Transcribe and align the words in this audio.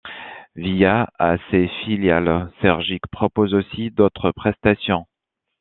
Via 0.55 1.07
à 1.19 1.35
ses 1.51 1.67
filiales, 1.85 2.51
Sergic 2.63 3.03
propose 3.11 3.53
aussi 3.53 3.91
d'autres 3.91 4.31
prestations. 4.31 5.05